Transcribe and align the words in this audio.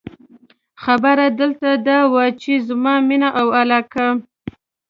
خبره 0.83 1.25
دلته 1.39 1.69
دا 1.87 1.99
وه، 2.11 2.25
چې 2.41 2.51
زما 2.67 2.93
مینه 3.07 3.29
او 3.39 3.47
علاقه. 3.61 4.07